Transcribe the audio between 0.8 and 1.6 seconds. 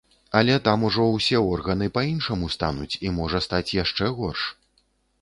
ужо ўсе